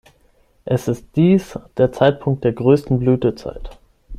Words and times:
Es 0.65 0.87
ist 0.87 1.05
dies 1.15 1.59
der 1.77 1.91
Zeitpunkt 1.91 2.43
der 2.43 2.53
größten 2.53 2.97
Blütezeit. 2.97 3.69